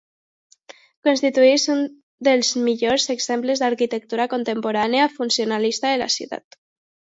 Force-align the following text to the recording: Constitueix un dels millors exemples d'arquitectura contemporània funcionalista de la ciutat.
Constitueix 1.07 1.65
un 1.73 1.83
dels 2.29 2.49
millors 2.69 3.07
exemples 3.17 3.63
d'arquitectura 3.65 4.29
contemporània 4.35 5.07
funcionalista 5.21 5.93
de 5.97 6.05
la 6.05 6.13
ciutat. 6.19 6.63